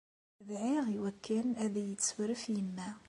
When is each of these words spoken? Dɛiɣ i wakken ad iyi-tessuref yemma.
Dɛiɣ 0.47 0.85
i 0.95 0.97
wakken 1.03 1.47
ad 1.63 1.73
iyi-tessuref 1.81 2.43
yemma. 2.55 2.89